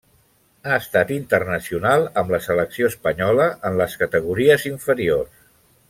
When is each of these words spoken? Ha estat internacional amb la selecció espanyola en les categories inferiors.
Ha 0.69 0.77
estat 0.83 1.11
internacional 1.15 2.07
amb 2.23 2.33
la 2.37 2.39
selecció 2.47 2.89
espanyola 2.93 3.47
en 3.71 3.79
les 3.83 3.99
categories 4.05 4.67
inferiors. 4.73 5.47